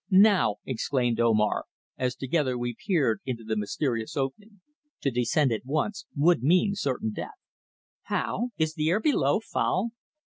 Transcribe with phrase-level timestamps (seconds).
[0.09, 1.65] "Now," exclaimed Omar,
[1.95, 4.59] as together we peered into the mysterious opening.
[5.01, 7.37] "To descend at once would mean certain death."
[8.05, 8.49] "How?
[8.57, 9.91] Is the air below foul?"